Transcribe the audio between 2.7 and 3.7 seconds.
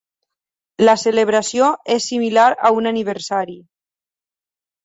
a un aniversari.